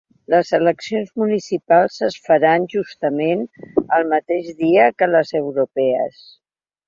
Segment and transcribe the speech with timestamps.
[0.33, 3.45] Les eleccions municipals es faran, justament,
[3.99, 6.25] el mateix dia que les europees.